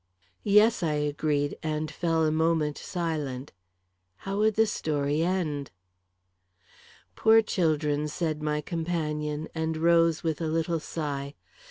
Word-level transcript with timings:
"Yes," 0.41 0.81
I 0.81 0.93
agreed, 0.93 1.59
and 1.61 1.91
fell 1.91 2.25
a 2.25 2.31
moment 2.31 2.75
silent. 2.75 3.51
How 4.25 4.39
would 4.39 4.55
the 4.55 4.65
story 4.65 5.21
end? 5.21 5.69
"Poor 7.15 7.43
children!" 7.43 8.07
said 8.07 8.41
my 8.41 8.61
companion, 8.61 9.47
and 9.53 9.77
rose 9.77 10.23
with 10.23 10.41
a 10.41 10.47
little 10.47 10.79
sigh. 10.79 11.35